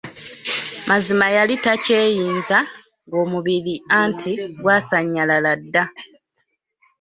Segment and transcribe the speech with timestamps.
[0.89, 2.57] Mazima yali takyeyinza
[3.07, 4.31] ng'omubiri anti
[4.61, 5.83] gwasannyalala dda.